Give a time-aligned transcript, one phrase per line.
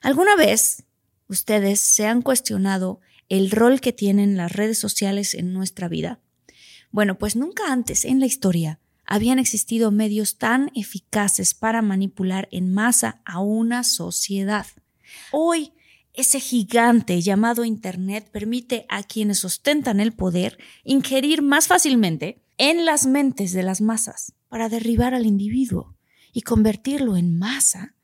[0.00, 0.84] ¿Alguna vez
[1.28, 6.20] ustedes se han cuestionado el rol que tienen las redes sociales en nuestra vida?
[6.90, 12.72] Bueno, pues nunca antes en la historia habían existido medios tan eficaces para manipular en
[12.72, 14.66] masa a una sociedad.
[15.32, 15.72] Hoy,
[16.14, 23.06] ese gigante llamado Internet permite a quienes ostentan el poder ingerir más fácilmente en las
[23.06, 25.96] mentes de las masas para derribar al individuo
[26.32, 27.94] y convertirlo en masa.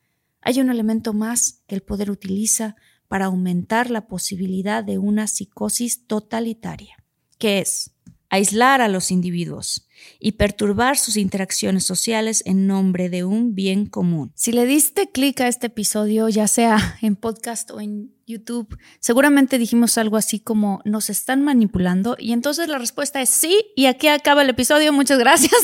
[0.47, 2.77] Hay un elemento más que el poder utiliza
[3.09, 6.95] para aumentar la posibilidad de una psicosis totalitaria,
[7.37, 7.91] que es
[8.29, 9.89] aislar a los individuos
[10.21, 14.31] y perturbar sus interacciones sociales en nombre de un bien común.
[14.35, 19.57] Si le diste clic a este episodio, ya sea en podcast o en YouTube, seguramente
[19.57, 24.07] dijimos algo así como nos están manipulando y entonces la respuesta es sí y aquí
[24.07, 25.61] acaba el episodio, muchas gracias.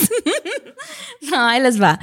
[1.31, 2.01] no, ahí les va.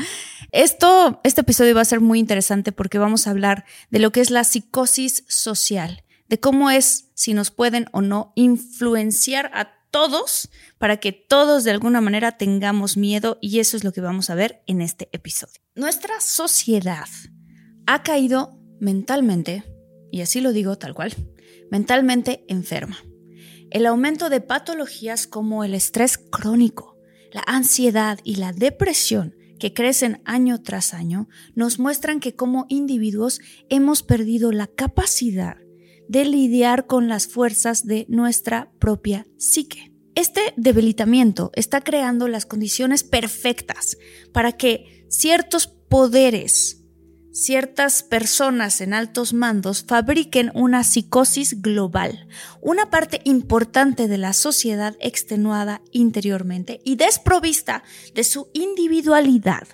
[0.53, 4.21] Esto, este episodio va a ser muy interesante porque vamos a hablar de lo que
[4.21, 10.51] es la psicosis social, de cómo es si nos pueden o no influenciar a todos
[10.79, 14.35] para que todos de alguna manera tengamos miedo y eso es lo que vamos a
[14.35, 15.61] ver en este episodio.
[15.77, 17.09] Nuestra sociedad
[17.87, 19.65] ha caído mentalmente,
[20.11, 21.15] y así lo digo tal cual,
[21.71, 22.99] mentalmente enferma.
[23.71, 26.99] El aumento de patologías como el estrés crónico,
[27.33, 33.41] la ansiedad y la depresión que crecen año tras año nos muestran que como individuos
[33.69, 35.59] hemos perdido la capacidad
[36.09, 39.93] de lidiar con las fuerzas de nuestra propia psique.
[40.17, 43.97] Este debilitamiento está creando las condiciones perfectas
[44.33, 46.80] para que ciertos poderes,
[47.33, 52.29] ciertas personas en altos mandos fabriquen una psicosis global,
[52.61, 57.83] una parte importante de la sociedad extenuada interiormente y desprovista
[58.15, 59.69] de su individualidad.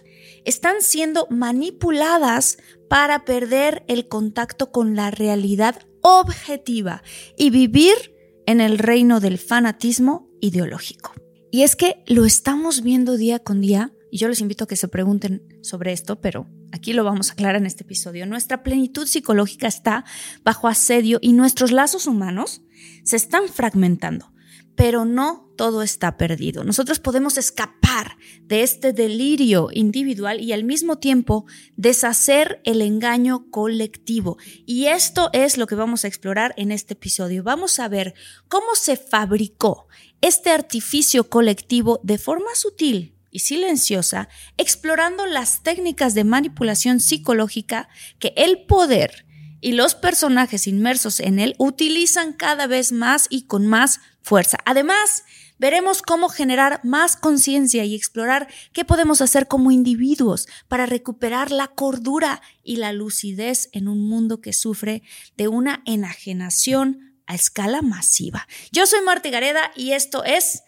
[0.45, 2.59] Están siendo manipuladas
[2.89, 7.03] para perder el contacto con la realidad objetiva
[7.37, 8.15] y vivir
[8.47, 11.13] en el reino del fanatismo ideológico.
[11.51, 14.77] Y es que lo estamos viendo día con día, y yo les invito a que
[14.77, 18.27] se pregunten sobre esto, pero aquí lo vamos a aclarar en este episodio.
[18.27, 20.05] Nuestra plenitud psicológica está
[20.45, 22.63] bajo asedio y nuestros lazos humanos
[23.03, 24.33] se están fragmentando,
[24.75, 26.65] pero no todo está perdido.
[26.65, 34.37] Nosotros podemos escapar de este delirio individual y al mismo tiempo deshacer el engaño colectivo.
[34.67, 37.43] Y esto es lo que vamos a explorar en este episodio.
[37.43, 38.15] Vamos a ver
[38.49, 39.89] cómo se fabricó
[40.21, 47.89] este artificio colectivo de forma sutil y silenciosa, explorando las técnicas de manipulación psicológica
[48.19, 49.27] que el poder
[49.61, 54.59] y los personajes inmersos en él utilizan cada vez más y con más fuerza.
[54.65, 55.25] Además,
[55.59, 61.69] veremos cómo generar más conciencia y explorar qué podemos hacer como individuos para recuperar la
[61.69, 65.03] cordura y la lucidez en un mundo que sufre
[65.37, 68.47] de una enajenación a escala masiva.
[68.73, 70.63] Yo soy Marta Gareda y esto es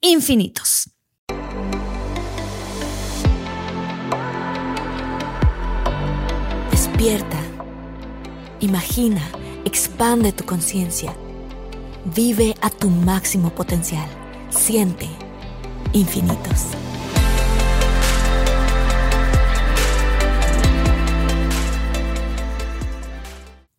[0.00, 0.90] Infinitos.
[6.98, 7.40] Despierta.
[8.58, 9.22] Imagina,
[9.64, 11.14] expande tu conciencia.
[12.04, 14.08] Vive a tu máximo potencial.
[14.50, 15.06] Siente
[15.92, 16.64] infinitos.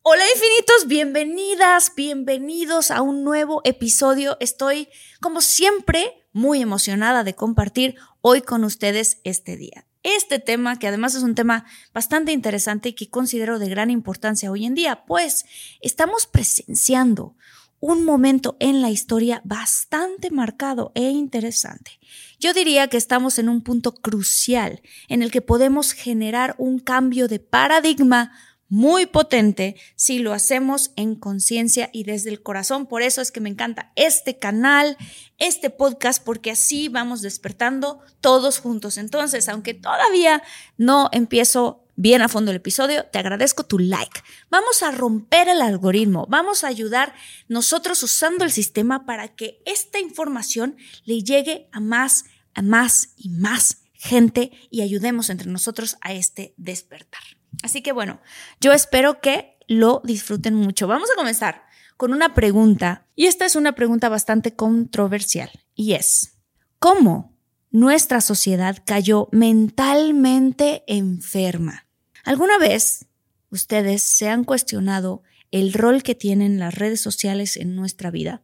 [0.01, 4.37] Hola infinitos, bienvenidas, bienvenidos a un nuevo episodio.
[4.39, 4.87] Estoy,
[5.19, 9.88] como siempre, muy emocionada de compartir hoy con ustedes este día.
[10.03, 14.49] Este tema, que además es un tema bastante interesante y que considero de gran importancia
[14.49, 15.45] hoy en día, pues
[15.81, 17.35] estamos presenciando
[17.81, 21.99] un momento en la historia bastante marcado e interesante.
[22.39, 27.27] Yo diría que estamos en un punto crucial en el que podemos generar un cambio
[27.27, 28.31] de paradigma
[28.69, 32.85] muy potente si lo hacemos en conciencia y desde el corazón.
[32.85, 34.97] Por eso es que me encanta este canal,
[35.37, 38.97] este podcast, porque así vamos despertando todos juntos.
[38.97, 40.43] Entonces, aunque todavía
[40.77, 44.21] no empiezo bien a fondo el episodio, te agradezco tu like.
[44.49, 47.13] Vamos a romper el algoritmo, vamos a ayudar
[47.49, 52.23] nosotros usando el sistema para que esta información le llegue a más,
[52.53, 57.38] a más y más gente y ayudemos entre nosotros a este despertar.
[57.63, 58.19] Así que bueno,
[58.59, 60.87] yo espero que lo disfruten mucho.
[60.87, 61.63] Vamos a comenzar
[61.97, 66.37] con una pregunta y esta es una pregunta bastante controversial y es,
[66.79, 67.37] ¿cómo
[67.71, 71.87] nuestra sociedad cayó mentalmente enferma?
[72.23, 73.05] ¿Alguna vez
[73.49, 78.43] ustedes se han cuestionado el rol que tienen las redes sociales en nuestra vida?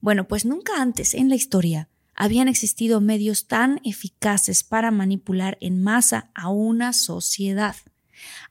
[0.00, 5.82] Bueno, pues nunca antes en la historia habían existido medios tan eficaces para manipular en
[5.82, 7.76] masa a una sociedad.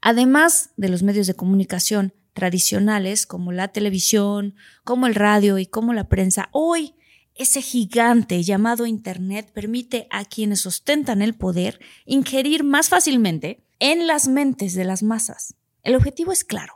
[0.02, 5.94] Además de los medios de comunicación tradicionales como la televisión, como el radio y como
[5.94, 6.96] la prensa, hoy
[7.34, 14.28] ese gigante llamado Internet permite a quienes ostentan el poder ingerir más fácilmente en las
[14.28, 15.56] mentes de las masas.
[15.84, 16.76] El objetivo es claro,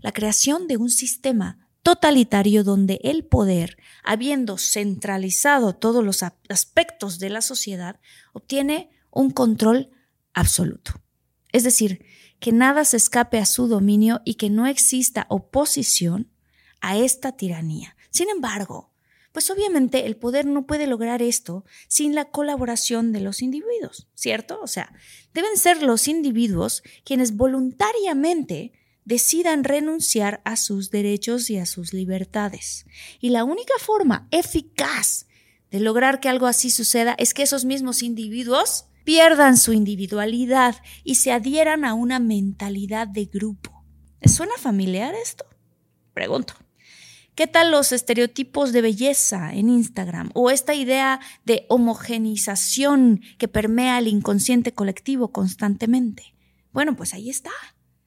[0.00, 7.30] la creación de un sistema totalitario donde el poder, habiendo centralizado todos los aspectos de
[7.30, 8.00] la sociedad,
[8.32, 9.90] obtiene un control
[10.32, 10.92] absoluto.
[11.52, 12.04] Es decir,
[12.42, 16.28] que nada se escape a su dominio y que no exista oposición
[16.80, 17.96] a esta tiranía.
[18.10, 18.90] Sin embargo,
[19.30, 24.60] pues obviamente el poder no puede lograr esto sin la colaboración de los individuos, ¿cierto?
[24.60, 24.92] O sea,
[25.32, 28.72] deben ser los individuos quienes voluntariamente
[29.04, 32.86] decidan renunciar a sus derechos y a sus libertades.
[33.20, 35.26] Y la única forma eficaz
[35.70, 41.16] de lograr que algo así suceda es que esos mismos individuos pierdan su individualidad y
[41.16, 43.84] se adhieran a una mentalidad de grupo.
[44.20, 45.44] ¿Les suena familiar esto?
[46.14, 46.54] Pregunto.
[47.34, 53.98] ¿Qué tal los estereotipos de belleza en Instagram o esta idea de homogenización que permea
[53.98, 56.34] el inconsciente colectivo constantemente?
[56.72, 57.50] Bueno, pues ahí está.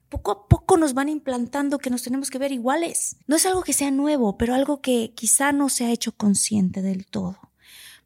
[0.08, 3.16] Poco a poco nos van implantando que nos tenemos que ver iguales.
[3.26, 6.80] No es algo que sea nuevo, pero algo que quizá no se ha hecho consciente
[6.80, 7.52] del todo.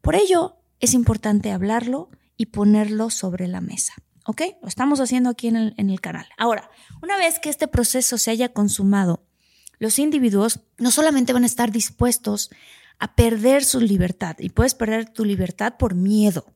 [0.01, 2.09] Por ello, es importante hablarlo
[2.41, 3.93] y ponerlo sobre la mesa.
[4.25, 4.41] ¿Ok?
[4.63, 6.25] Lo estamos haciendo aquí en el, en el canal.
[6.39, 6.71] Ahora,
[7.03, 9.23] una vez que este proceso se haya consumado,
[9.77, 12.49] los individuos no solamente van a estar dispuestos
[12.97, 16.51] a perder su libertad, y puedes perder tu libertad por miedo,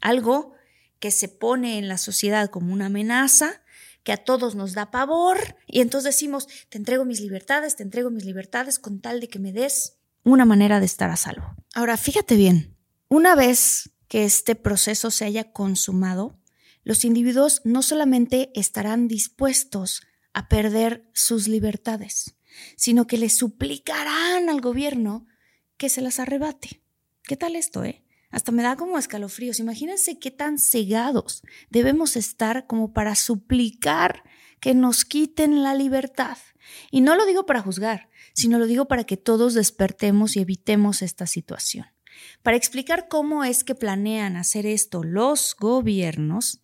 [0.00, 0.54] algo
[0.98, 3.62] que se pone en la sociedad como una amenaza,
[4.02, 8.10] que a todos nos da pavor, y entonces decimos, te entrego mis libertades, te entrego
[8.10, 11.54] mis libertades con tal de que me des una manera de estar a salvo.
[11.74, 12.76] Ahora, fíjate bien,
[13.08, 16.38] una vez que este proceso se haya consumado,
[16.82, 20.02] los individuos no solamente estarán dispuestos
[20.32, 22.36] a perder sus libertades,
[22.76, 25.26] sino que le suplicarán al gobierno
[25.76, 26.82] que se las arrebate.
[27.22, 28.04] ¿Qué tal esto, eh?
[28.30, 29.58] Hasta me da como escalofríos.
[29.58, 34.22] Imagínense qué tan cegados debemos estar como para suplicar
[34.60, 36.36] que nos quiten la libertad.
[36.90, 41.00] Y no lo digo para juzgar, sino lo digo para que todos despertemos y evitemos
[41.00, 41.86] esta situación.
[42.42, 46.60] Para explicar cómo es que planean hacer esto los gobiernos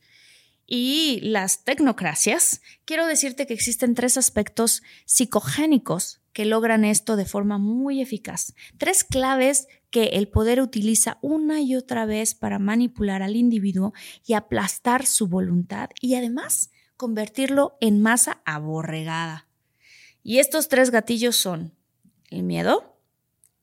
[0.66, 7.58] y las tecnocracias, quiero decirte que existen tres aspectos psicogénicos que logran esto de forma
[7.58, 8.54] muy eficaz.
[8.76, 13.92] Tres claves que el poder utiliza una y otra vez para manipular al individuo
[14.26, 19.48] y aplastar su voluntad y además convertirlo en masa aborregada.
[20.24, 21.74] Y estos tres gatillos son
[22.30, 22.98] el miedo,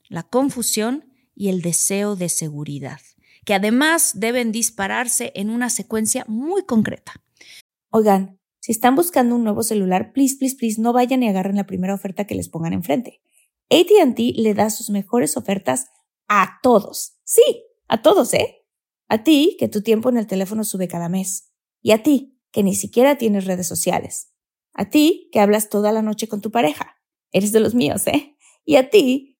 [0.07, 2.99] la confusión y el deseo de seguridad,
[3.45, 7.13] que además deben dispararse en una secuencia muy concreta.
[7.89, 11.65] Oigan, si están buscando un nuevo celular, please, please, please, no vayan y agarren la
[11.65, 13.21] primera oferta que les pongan enfrente.
[13.71, 15.87] ATT le da sus mejores ofertas
[16.27, 17.17] a todos.
[17.23, 18.65] Sí, a todos, ¿eh?
[19.07, 21.51] A ti, que tu tiempo en el teléfono sube cada mes.
[21.81, 24.31] Y a ti, que ni siquiera tienes redes sociales.
[24.73, 26.97] A ti, que hablas toda la noche con tu pareja.
[27.31, 28.37] Eres de los míos, ¿eh?
[28.63, 29.30] Y a ti,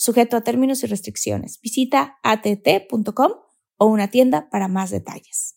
[0.00, 1.60] sujeto a términos y restricciones.
[1.62, 3.32] Visita att.com
[3.76, 5.56] o una tienda para más detalles.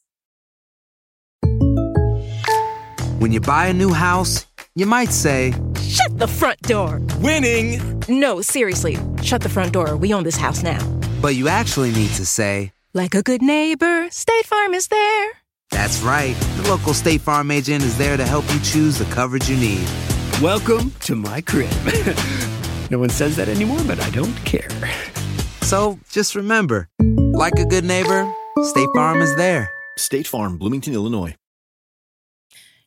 [3.20, 4.46] When you buy a new house,
[4.76, 7.00] you might say, Shut the front door.
[7.22, 7.80] Winning!
[8.10, 8.98] No, seriously.
[9.22, 9.96] Shut the front door.
[9.96, 10.80] We own this house now.
[11.22, 15.32] But you actually need to say, Like a good neighbor, State Farm is there.
[15.72, 16.36] that's right.
[16.58, 19.88] The local State Farm agent is there to help you choose the coverage you need.
[20.42, 21.72] Welcome to my crib.
[22.94, 24.70] no one says that anymore, but I don't care.
[25.64, 26.90] So just remember,
[27.34, 28.28] like a good neighbor,
[28.62, 29.72] State Farm is there.
[29.98, 31.36] State Farm, Bloomington, Illinois.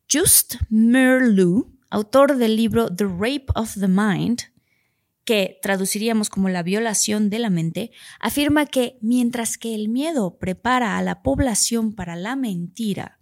[0.08, 4.42] Just Merleau, autor del libro The Rape of the Mind,
[5.24, 10.98] que traduciríamos como la violación de la mente, afirma que mientras que el miedo prepara
[10.98, 13.18] a la población para la mentira,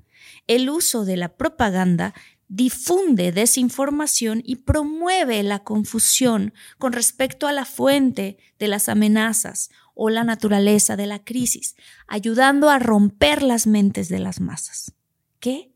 [0.47, 2.13] el uso de la propaganda
[2.55, 10.09] difunde desinformación y promueve la confusión con respecto a la fuente de las amenazas o
[10.09, 11.75] la naturaleza de la crisis,
[12.07, 14.93] ayudando a romper las mentes de las masas.
[15.41, 15.75] ¿Qué?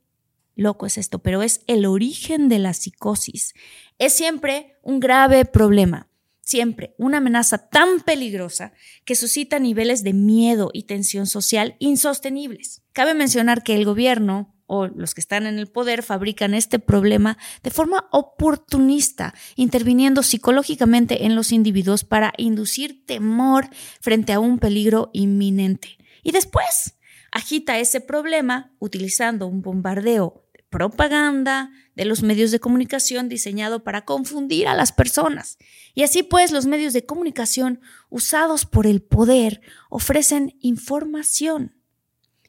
[0.54, 3.54] loco es esto, pero es el origen de la psicosis.
[3.98, 6.08] Es siempre un grave problema,
[6.40, 8.72] siempre una amenaza tan peligrosa
[9.04, 12.82] que suscita niveles de miedo y tensión social insostenibles.
[12.92, 17.38] Cabe mencionar que el gobierno o los que están en el poder fabrican este problema
[17.64, 23.68] de forma oportunista, interviniendo psicológicamente en los individuos para inducir temor
[24.00, 25.98] frente a un peligro inminente.
[26.22, 26.98] Y después
[27.32, 34.68] agita ese problema utilizando un bombardeo propaganda de los medios de comunicación diseñado para confundir
[34.68, 35.56] a las personas.
[35.94, 41.74] Y así pues los medios de comunicación usados por el poder ofrecen información,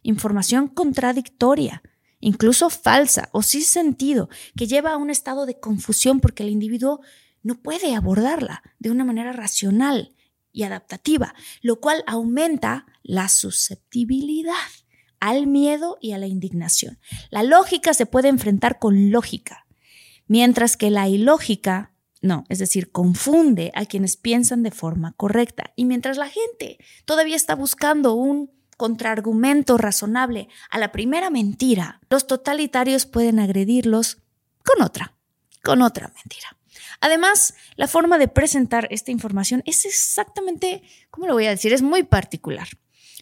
[0.04, 1.82] información contradictoria,
[2.20, 7.02] incluso falsa o sin sentido, que lleva a un estado de confusión porque el individuo
[7.44, 10.16] no puede abordarla de una manera racional
[10.52, 14.54] y adaptativa, lo cual aumenta la susceptibilidad
[15.20, 17.00] al miedo y a la indignación.
[17.30, 19.66] La lógica se puede enfrentar con lógica,
[20.28, 25.74] mientras que la ilógica, no, es decir, confunde a quienes piensan de forma correcta.
[25.76, 32.28] Y mientras la gente todavía está buscando un contraargumento razonable a la primera mentira, los
[32.28, 34.20] totalitarios pueden agredirlos
[34.64, 35.18] con otra,
[35.62, 36.56] con otra mentira.
[37.02, 41.74] Además, la forma de presentar esta información es exactamente, ¿cómo lo voy a decir?
[41.74, 42.70] Es muy particular.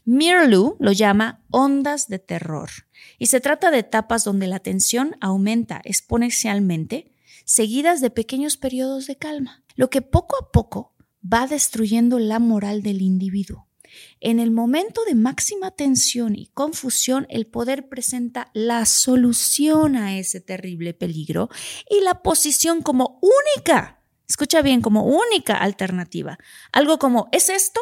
[0.05, 2.69] Mirlu lo llama ondas de terror
[3.17, 9.15] y se trata de etapas donde la tensión aumenta exponencialmente, seguidas de pequeños periodos de
[9.15, 13.66] calma, lo que poco a poco va destruyendo la moral del individuo.
[14.19, 20.41] En el momento de máxima tensión y confusión, el poder presenta la solución a ese
[20.41, 21.49] terrible peligro
[21.89, 26.37] y la posición como única, escucha bien, como única alternativa.
[26.71, 27.81] Algo como, ¿es esto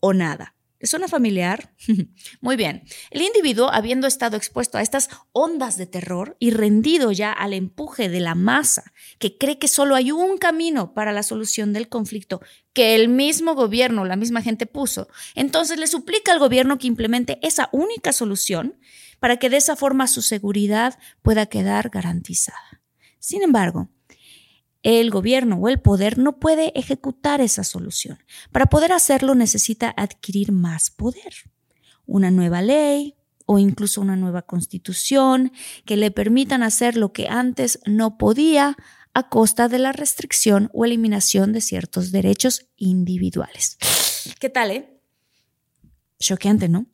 [0.00, 0.54] o nada?
[0.80, 1.74] ¿Le suena familiar?
[2.40, 2.84] Muy bien.
[3.10, 8.08] El individuo, habiendo estado expuesto a estas ondas de terror y rendido ya al empuje
[8.08, 12.40] de la masa, que cree que solo hay un camino para la solución del conflicto
[12.72, 17.38] que el mismo gobierno, la misma gente puso, entonces le suplica al gobierno que implemente
[17.42, 18.78] esa única solución
[19.18, 22.80] para que de esa forma su seguridad pueda quedar garantizada.
[23.18, 23.90] Sin embargo,
[24.82, 28.18] el gobierno o el poder no puede ejecutar esa solución.
[28.52, 31.34] Para poder hacerlo necesita adquirir más poder.
[32.06, 35.52] Una nueva ley o incluso una nueva constitución
[35.84, 38.76] que le permitan hacer lo que antes no podía
[39.12, 43.76] a costa de la restricción o eliminación de ciertos derechos individuales.
[44.38, 45.00] ¿Qué tal, eh?
[46.20, 46.86] Choqueante, ¿no?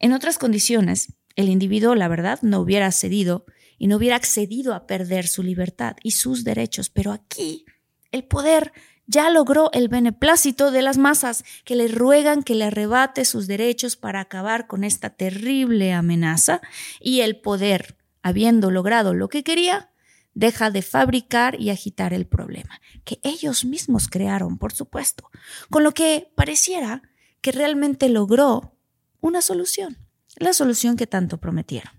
[0.00, 3.46] En otras condiciones, el individuo, la verdad, no hubiera cedido
[3.78, 6.90] y no hubiera accedido a perder su libertad y sus derechos.
[6.90, 7.64] Pero aquí
[8.10, 8.72] el poder
[9.06, 13.96] ya logró el beneplácito de las masas que le ruegan que le arrebate sus derechos
[13.96, 16.60] para acabar con esta terrible amenaza
[17.00, 19.90] y el poder, habiendo logrado lo que quería,
[20.34, 25.30] deja de fabricar y agitar el problema, que ellos mismos crearon, por supuesto,
[25.70, 27.02] con lo que pareciera
[27.40, 28.76] que realmente logró
[29.20, 30.05] una solución,
[30.36, 31.92] la solución que tanto prometieron.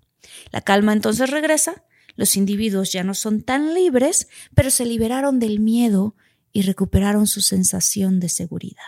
[0.51, 1.84] La calma entonces regresa,
[2.15, 6.15] los individuos ya no son tan libres, pero se liberaron del miedo
[6.51, 8.84] y recuperaron su sensación de seguridad.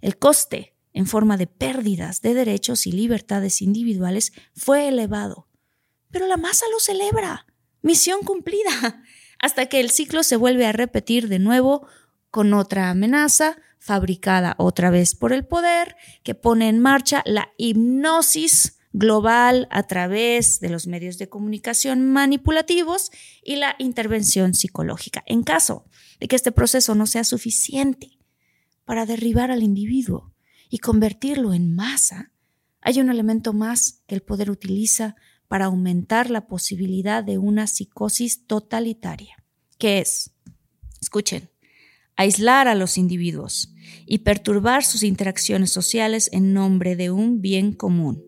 [0.00, 5.48] El coste, en forma de pérdidas de derechos y libertades individuales, fue elevado.
[6.10, 7.46] Pero la masa lo celebra.
[7.82, 9.02] Misión cumplida.
[9.38, 11.86] Hasta que el ciclo se vuelve a repetir de nuevo
[12.34, 18.80] con otra amenaza, fabricada otra vez por el poder, que pone en marcha la hipnosis
[18.92, 25.22] global a través de los medios de comunicación manipulativos y la intervención psicológica.
[25.26, 25.84] En caso
[26.18, 28.18] de que este proceso no sea suficiente
[28.84, 30.34] para derribar al individuo
[30.68, 32.32] y convertirlo en masa,
[32.80, 35.14] hay un elemento más que el poder utiliza
[35.46, 39.36] para aumentar la posibilidad de una psicosis totalitaria,
[39.78, 40.34] que es
[41.04, 41.50] Escuchen,
[42.16, 43.74] aislar a los individuos
[44.06, 48.22] y perturbar sus interacciones sociales en nombre de un bien común.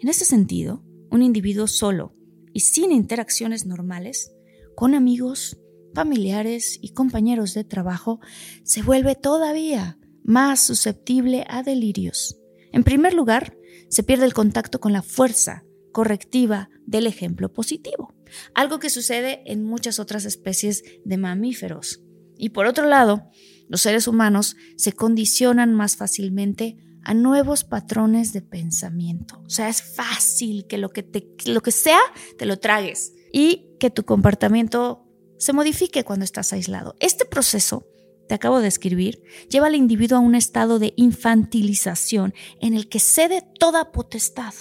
[0.00, 2.14] En ese sentido, un individuo solo
[2.52, 4.32] y sin interacciones normales,
[4.74, 5.58] con amigos,
[5.94, 8.20] familiares y compañeros de trabajo,
[8.64, 12.38] se vuelve todavía más susceptible a delirios.
[12.72, 13.56] En primer lugar,
[13.88, 18.14] se pierde el contacto con la fuerza correctiva del ejemplo positivo,
[18.54, 22.02] algo que sucede en muchas otras especies de mamíferos.
[22.40, 23.30] Y por otro lado,
[23.68, 29.42] los seres humanos se condicionan más fácilmente a nuevos patrones de pensamiento.
[29.44, 32.00] O sea, es fácil que lo que, te, lo que sea
[32.38, 35.06] te lo tragues y que tu comportamiento
[35.38, 36.96] se modifique cuando estás aislado.
[36.98, 37.86] Este proceso,
[38.26, 43.00] te acabo de escribir, lleva al individuo a un estado de infantilización en el que
[43.00, 44.54] cede toda potestad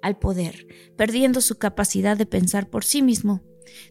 [0.00, 3.42] al poder, perdiendo su capacidad de pensar por sí mismo,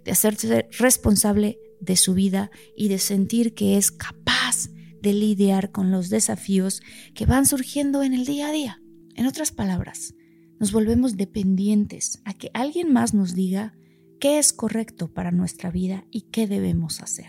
[0.03, 4.69] de hacerse responsable de su vida y de sentir que es capaz
[5.01, 6.81] de lidiar con los desafíos
[7.13, 8.81] que van surgiendo en el día a día.
[9.15, 10.13] En otras palabras,
[10.59, 13.73] nos volvemos dependientes a que alguien más nos diga
[14.19, 17.27] qué es correcto para nuestra vida y qué debemos hacer.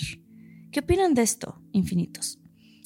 [0.73, 2.41] ¿Qué opinan de esto, infinitos?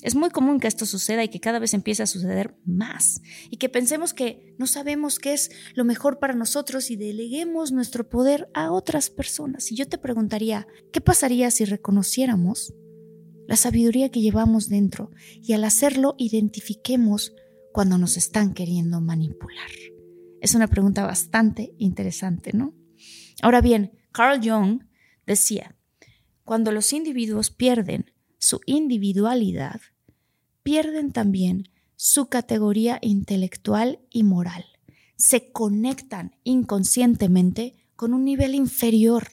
[0.04, 3.56] Es muy común que esto suceda y que cada vez empiece a suceder más y
[3.56, 8.50] que pensemos que no sabemos qué es lo mejor para nosotros y deleguemos nuestro poder
[8.52, 9.72] a otras personas.
[9.72, 12.74] Y yo te preguntaría, ¿qué pasaría si reconociéramos
[13.48, 17.34] la sabiduría que llevamos dentro y al hacerlo identifiquemos
[17.72, 19.70] cuando nos están queriendo manipular?
[20.42, 22.74] Es una pregunta bastante interesante, ¿no?
[23.40, 24.82] Ahora bien, Carl Jung
[25.26, 25.78] decía,
[26.44, 29.80] cuando los individuos pierden su individualidad,
[30.64, 34.64] pierden también su categoría intelectual y moral.
[35.16, 39.28] Se conectan inconscientemente con un nivel inferior,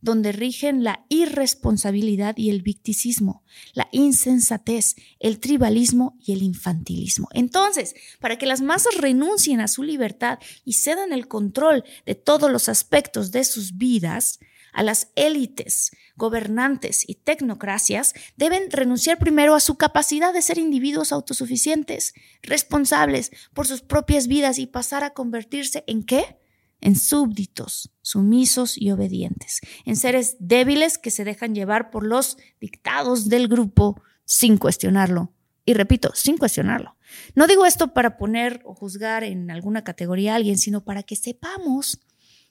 [0.00, 7.28] donde rigen la irresponsabilidad y el victicismo, la insensatez, el tribalismo y el infantilismo.
[7.32, 12.50] Entonces, para que las masas renuncien a su libertad y cedan el control de todos
[12.50, 14.38] los aspectos de sus vidas,
[14.72, 21.12] a las élites, gobernantes y tecnocracias deben renunciar primero a su capacidad de ser individuos
[21.12, 26.38] autosuficientes, responsables por sus propias vidas y pasar a convertirse en qué?
[26.80, 33.28] En súbditos, sumisos y obedientes, en seres débiles que se dejan llevar por los dictados
[33.28, 35.34] del grupo sin cuestionarlo.
[35.66, 36.96] Y repito, sin cuestionarlo.
[37.34, 41.16] No digo esto para poner o juzgar en alguna categoría a alguien, sino para que
[41.16, 42.00] sepamos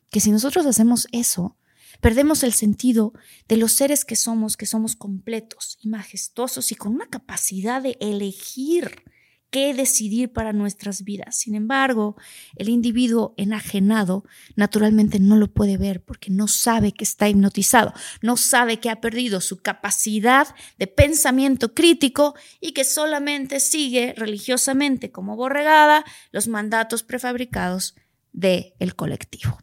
[0.09, 1.57] que si nosotros hacemos eso,
[2.01, 3.13] Perdemos el sentido
[3.47, 7.97] de los seres que somos, que somos completos y majestuosos y con una capacidad de
[7.99, 9.03] elegir
[9.49, 11.37] qué decidir para nuestras vidas.
[11.37, 12.15] Sin embargo,
[12.55, 14.23] el individuo enajenado
[14.55, 19.01] naturalmente no lo puede ver porque no sabe que está hipnotizado, no sabe que ha
[19.01, 20.47] perdido su capacidad
[20.77, 27.95] de pensamiento crítico y que solamente sigue religiosamente como borregada los mandatos prefabricados
[28.31, 29.57] del el colectivo.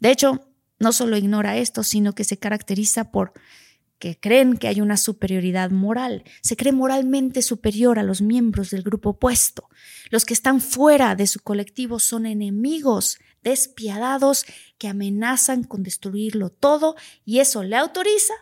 [0.00, 0.47] De hecho,
[0.78, 3.32] no solo ignora esto, sino que se caracteriza por
[3.98, 8.82] que creen que hay una superioridad moral, se cree moralmente superior a los miembros del
[8.82, 9.68] grupo opuesto.
[10.10, 14.44] Los que están fuera de su colectivo son enemigos despiadados
[14.78, 18.34] que amenazan con destruirlo todo y eso le autoriza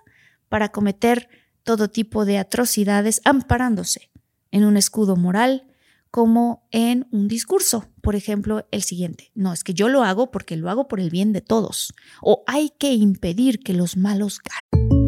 [0.49, 1.29] para cometer
[1.63, 4.11] todo tipo de atrocidades amparándose
[4.51, 5.67] en un escudo moral
[6.11, 7.89] como en un discurso.
[8.07, 9.33] Por ejemplo, el siguiente.
[9.35, 11.93] No, es que yo lo hago porque lo hago por el bien de todos.
[12.23, 15.05] O hay que impedir que los malos ganen.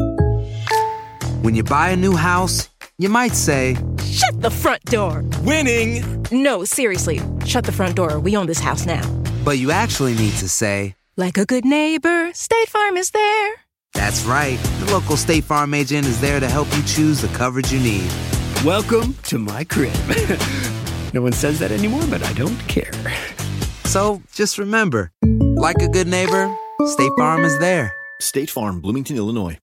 [1.41, 5.23] When you buy a new house, you might say, Shut the front door!
[5.45, 6.03] Winning!
[6.29, 8.19] No, seriously, shut the front door.
[8.19, 9.07] We own this house now.
[9.45, 13.53] but you actually need to say, Like a good neighbor, State Farm is there.
[13.93, 14.59] That's right.
[14.83, 18.11] The local State Farm agent is there to help you choose the coverage you need.
[18.65, 19.95] Welcome to my crib.
[21.13, 22.91] no one says that anymore, but I don't care.
[23.85, 27.93] So just remember, like a good neighbor, State Farm is there.
[28.21, 29.57] State Farm, Bloomington, Illinois.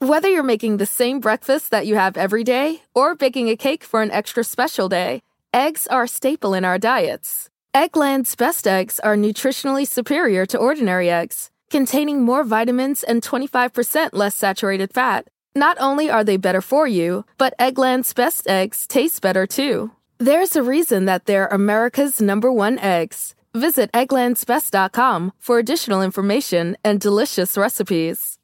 [0.00, 3.84] Whether you're making the same breakfast that you have every day or baking a cake
[3.84, 7.50] for an extra special day, eggs are a staple in our diets.
[7.74, 14.34] Eggland's best eggs are nutritionally superior to ordinary eggs, containing more vitamins and 25% less
[14.34, 15.28] saturated fat.
[15.54, 19.90] Not only are they better for you, but Eggland's best eggs taste better too.
[20.22, 23.34] There's a reason that they're America's number one eggs.
[23.54, 28.38] Visit egglandsbest.com for additional information and delicious recipes.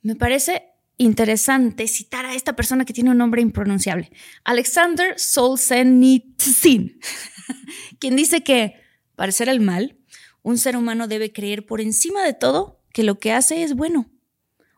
[0.00, 0.62] Me parece
[0.96, 4.12] interesante citar a esta persona que tiene un nombre impronunciable,
[4.44, 7.00] Alexander Solzhenitsyn,
[7.98, 8.76] quien dice que,
[9.16, 9.96] para ser el mal,
[10.42, 14.08] un ser humano debe creer por encima de todo que lo que hace es bueno.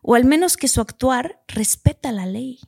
[0.01, 2.59] o al menos que su actuar respeta la ley.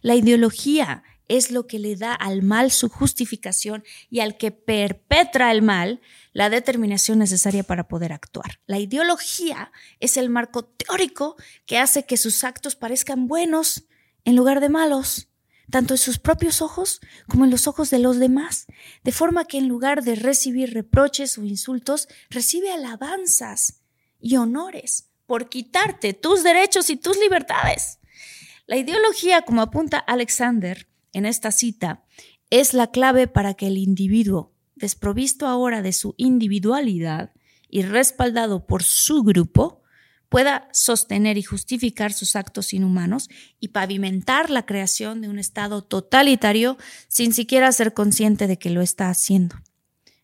[0.00, 5.50] La ideología es lo que le da al mal su justificación y al que perpetra
[5.50, 6.02] el mal
[6.34, 8.60] la determinación necesaria para poder actuar.
[8.66, 13.86] La ideología es el marco teórico que hace que sus actos parezcan buenos
[14.26, 15.28] en lugar de malos,
[15.70, 18.66] tanto en sus propios ojos como en los ojos de los demás,
[19.02, 23.80] de forma que en lugar de recibir reproches o insultos, recibe alabanzas
[24.20, 28.00] y honores por quitarte tus derechos y tus libertades.
[28.66, 32.04] La ideología, como apunta Alexander en esta cita,
[32.50, 37.32] es la clave para que el individuo, desprovisto ahora de su individualidad
[37.68, 39.82] y respaldado por su grupo,
[40.28, 43.28] pueda sostener y justificar sus actos inhumanos
[43.60, 48.80] y pavimentar la creación de un Estado totalitario sin siquiera ser consciente de que lo
[48.80, 49.56] está haciendo.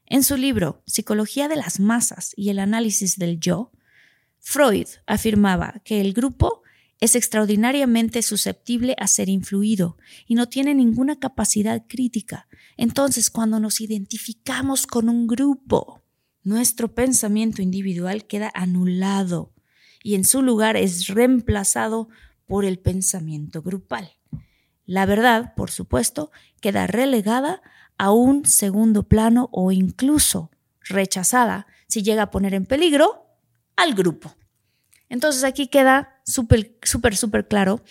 [0.06, 3.70] En su libro Psicología de las Masas y el Análisis del Yo,
[4.38, 6.57] Freud afirmaba que el grupo
[7.00, 12.48] es extraordinariamente susceptible a ser influido y no tiene ninguna capacidad crítica.
[12.76, 16.02] Entonces, cuando nos identificamos con un grupo,
[16.42, 19.52] nuestro pensamiento individual queda anulado
[20.02, 22.08] y en su lugar es reemplazado
[22.46, 24.12] por el pensamiento grupal.
[24.86, 27.62] La verdad, por supuesto, queda relegada
[27.98, 33.26] a un segundo plano o incluso rechazada si llega a poner en peligro
[33.76, 34.34] al grupo.
[35.08, 37.82] Entonces aquí queda súper, súper, súper claro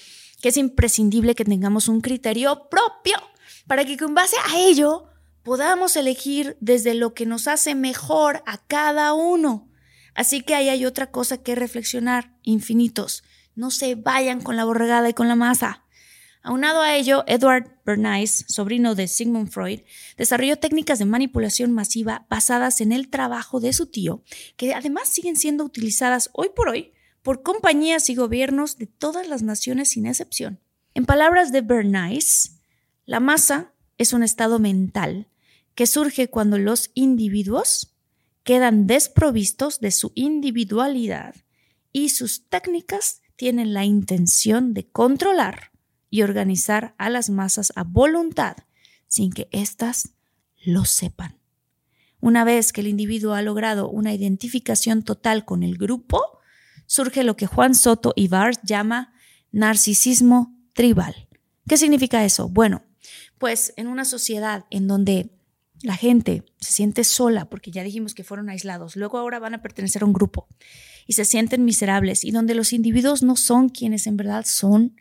[0.42, 3.18] que es imprescindible que tengamos un criterio propio
[3.66, 5.06] para que con base a ello
[5.44, 9.70] podamos elegir desde lo que nos hace mejor a cada uno.
[10.14, 13.24] Así que ahí hay otra cosa que reflexionar, infinitos.
[13.56, 15.84] No se vayan con la borregada y con la masa.
[16.44, 19.82] Aunado a ello, Edward Bernays, sobrino de Sigmund Freud,
[20.18, 24.24] desarrolló técnicas de manipulación masiva basadas en el trabajo de su tío,
[24.56, 26.94] que además siguen siendo utilizadas hoy por hoy
[27.28, 30.62] por compañías y gobiernos de todas las naciones sin excepción.
[30.94, 32.62] En palabras de Bernays,
[33.06, 35.28] la masa es un estado mental
[35.76, 37.98] que surge cuando los individuos
[38.44, 41.36] quedan desprovistos de su individualidad
[41.92, 45.72] y sus técnicas tienen la intención de controlar
[46.10, 48.56] y organizar a las masas a voluntad
[49.10, 50.14] sin que éstas
[50.64, 51.38] lo sepan.
[52.22, 56.37] Una vez que el individuo ha logrado una identificación total con el grupo,
[56.88, 59.14] surge lo que Juan Soto y Bars llama
[59.52, 61.28] narcisismo tribal.
[61.68, 62.50] ¿Qué significa eso?
[62.50, 62.84] Bueno,
[63.38, 65.30] pues en una sociedad en donde
[65.84, 69.62] la gente se siente sola porque ya dijimos que fueron aislados, luego ahora van a
[69.62, 70.48] pertenecer a un grupo
[71.06, 74.96] y se sienten miserables y donde los individuos no son quienes en verdad son,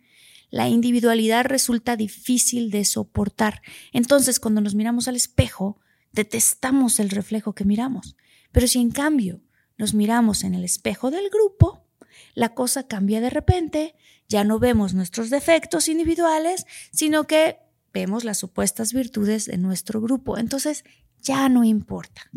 [0.50, 3.62] la individualidad resulta difícil de soportar.
[3.92, 5.80] Entonces, cuando nos miramos al espejo,
[6.12, 8.16] detestamos el reflejo que miramos.
[8.52, 9.40] Pero si en cambio
[9.78, 11.86] nos miramos en el espejo del grupo,
[12.34, 13.94] la cosa cambia de repente,
[14.28, 17.58] ya no vemos nuestros defectos individuales, sino que
[17.92, 20.36] vemos las supuestas virtudes de nuestro grupo.
[20.38, 20.84] Entonces,
[21.20, 22.30] ya no importa.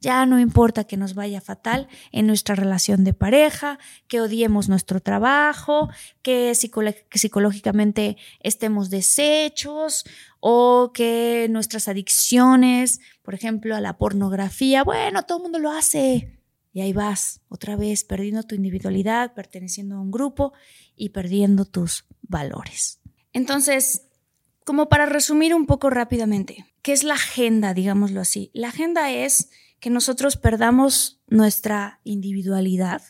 [0.00, 5.00] Ya no importa que nos vaya fatal en nuestra relación de pareja, que odiemos nuestro
[5.00, 5.88] trabajo,
[6.20, 10.04] que, psicológicamente estemos deshechos
[10.40, 16.33] o que nuestras adicciones, por ejemplo, a la pornografía, bueno, todo el mundo lo hace.
[16.74, 20.52] Y ahí vas, otra vez, perdiendo tu individualidad, perteneciendo a un grupo
[20.96, 22.98] y perdiendo tus valores.
[23.32, 24.08] Entonces,
[24.64, 28.50] como para resumir un poco rápidamente, ¿qué es la agenda, digámoslo así?
[28.54, 33.02] La agenda es que nosotros perdamos nuestra individualidad,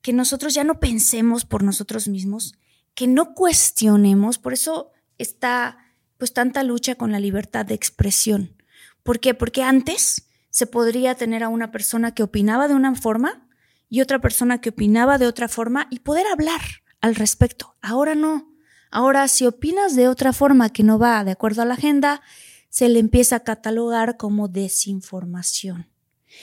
[0.00, 2.54] que nosotros ya no pensemos por nosotros mismos,
[2.94, 5.76] que no cuestionemos, por eso está
[6.16, 8.56] pues tanta lucha con la libertad de expresión.
[9.02, 9.34] ¿Por qué?
[9.34, 10.27] Porque antes
[10.58, 13.46] se podría tener a una persona que opinaba de una forma
[13.88, 16.60] y otra persona que opinaba de otra forma y poder hablar
[17.00, 17.76] al respecto.
[17.80, 18.52] Ahora no.
[18.90, 22.22] Ahora, si opinas de otra forma que no va de acuerdo a la agenda,
[22.70, 25.86] se le empieza a catalogar como desinformación.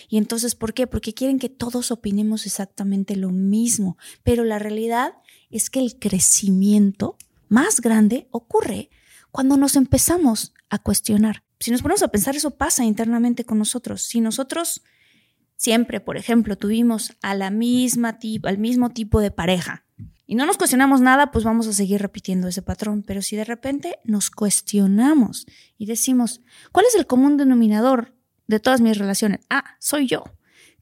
[0.07, 0.87] Y entonces, ¿por qué?
[0.87, 3.97] Porque quieren que todos opinemos exactamente lo mismo.
[4.23, 5.15] Pero la realidad
[5.49, 7.17] es que el crecimiento
[7.49, 8.89] más grande ocurre
[9.31, 11.44] cuando nos empezamos a cuestionar.
[11.59, 14.01] Si nos ponemos a pensar, eso pasa internamente con nosotros.
[14.01, 14.83] Si nosotros
[15.55, 19.85] siempre, por ejemplo, tuvimos al mismo tipo de pareja
[20.27, 23.03] y no nos cuestionamos nada, pues vamos a seguir repitiendo ese patrón.
[23.03, 25.45] Pero si de repente nos cuestionamos
[25.77, 26.41] y decimos,
[26.71, 28.15] ¿cuál es el común denominador
[28.47, 29.41] de todas mis relaciones?
[29.49, 30.23] Ah, soy yo.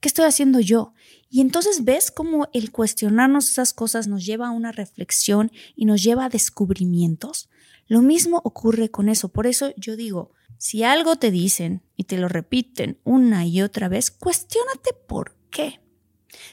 [0.00, 0.92] ¿Qué estoy haciendo yo?
[1.30, 6.02] Y entonces ves cómo el cuestionarnos esas cosas nos lleva a una reflexión y nos
[6.02, 7.48] lleva a descubrimientos.
[7.86, 9.28] Lo mismo ocurre con eso.
[9.30, 13.88] Por eso yo digo, si algo te dicen y te lo repiten una y otra
[13.88, 15.80] vez, cuestiónate por qué.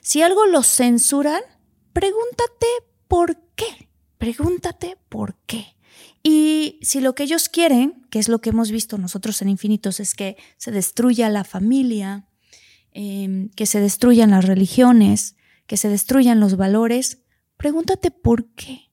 [0.01, 1.41] Si algo lo censuran,
[1.93, 2.67] pregúntate
[3.07, 3.89] por qué.
[4.17, 5.75] Pregúntate por qué.
[6.23, 9.99] Y si lo que ellos quieren, que es lo que hemos visto nosotros en Infinitos,
[9.99, 12.27] es que se destruya la familia,
[12.91, 15.35] em, que se destruyan las religiones,
[15.65, 17.23] que se destruyan los valores,
[17.57, 18.91] pregúntate por qué.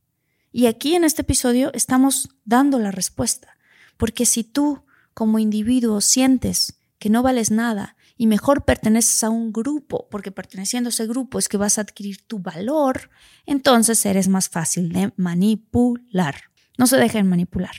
[0.53, 3.59] Y aquí en este episodio estamos dando la respuesta.
[3.97, 4.85] Porque si tú
[5.19, 10.87] como individuo sientes que no vales nada y mejor perteneces a un grupo, porque perteneciendo
[10.87, 13.11] a ese grupo es que vas a adquirir tu valor,
[13.45, 16.37] entonces eres más fácil de manipular.
[16.77, 17.75] No se dejen manipular.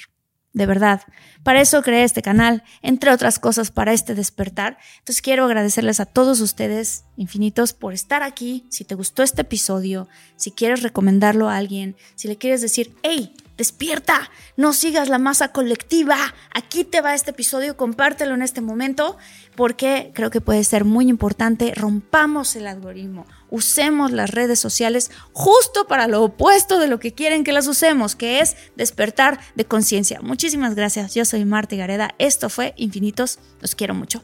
[0.52, 1.04] De verdad,
[1.42, 4.78] para eso creé este canal, entre otras cosas para este despertar.
[4.98, 8.66] Entonces quiero agradecerles a todos ustedes infinitos por estar aquí.
[8.68, 13.34] Si te gustó este episodio, si quieres recomendarlo a alguien, si le quieres decir, hey,
[13.60, 16.16] despierta, no sigas la masa colectiva,
[16.54, 19.18] aquí te va este episodio, compártelo en este momento,
[19.58, 25.88] porque creo que puede ser muy importante, rompamos el algoritmo, usemos las redes sociales justo
[25.88, 30.22] para lo opuesto de lo que quieren que las usemos, que es despertar de conciencia.
[30.22, 34.24] Muchísimas gracias, yo soy Marta Gareda, esto fue Infinitos, los quiero mucho.